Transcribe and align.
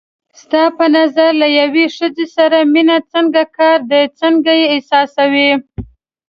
ستا 0.41 0.63
په 0.77 0.85
نظر 0.97 1.29
له 1.41 1.47
یوې 1.59 1.85
ښځې 1.97 2.25
سره 2.35 2.57
مینه 2.73 2.97
څنګه 3.13 3.41
کار 3.57 3.79
دی، 3.89 4.03
څنګه 4.21 4.51
یې 4.59 4.65
احساسوې؟ 4.75 5.51